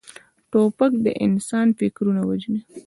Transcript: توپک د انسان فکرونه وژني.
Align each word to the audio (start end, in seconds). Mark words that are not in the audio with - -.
توپک 0.51 0.91
د 1.05 1.07
انسان 1.25 1.67
فکرونه 1.79 2.21
وژني. 2.25 2.61